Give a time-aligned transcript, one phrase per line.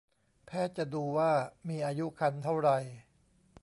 [0.45, 1.31] แพทย์จะดูว่า
[1.69, 2.69] มีอายุครรภ์เท่าไร